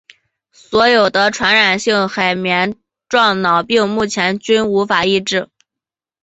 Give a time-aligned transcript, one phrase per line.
[0.51, 2.73] 所有得传染性海绵
[3.07, 5.47] 状脑病目前均无法医治。